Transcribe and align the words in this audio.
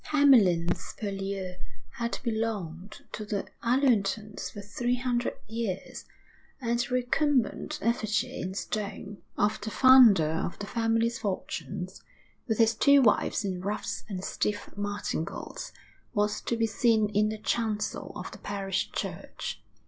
Hamlyn's 0.05 0.95
Purlieu 0.99 1.57
had 1.91 2.17
belonged 2.23 3.03
to 3.11 3.23
the 3.23 3.45
Allertons 3.63 4.49
for 4.49 4.59
three 4.59 4.95
hundred 4.95 5.35
years, 5.47 6.05
and 6.59 6.79
the 6.79 6.87
recumbent 6.91 7.77
effigy, 7.83 8.39
in 8.41 8.55
stone, 8.55 9.19
of 9.37 9.61
the 9.61 9.69
founder 9.69 10.25
of 10.27 10.57
the 10.57 10.65
family's 10.65 11.19
fortunes, 11.19 12.01
with 12.47 12.57
his 12.57 12.73
two 12.73 13.03
wives 13.03 13.45
in 13.45 13.61
ruffs 13.61 14.03
and 14.09 14.23
stiff 14.23 14.71
martingales, 14.75 15.71
was 16.15 16.41
to 16.41 16.57
be 16.57 16.65
seen 16.65 17.09
in 17.09 17.29
the 17.29 17.37
chancel 17.37 18.11
of 18.15 18.31
the 18.31 18.39
parish 18.39 18.91
church. 18.91 19.61